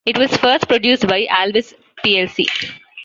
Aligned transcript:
It 0.03 0.17
was 0.17 0.35
first 0.35 0.67
produced 0.67 1.05
by 1.07 1.27
Alvis 1.29 1.75
plc. 2.03 2.47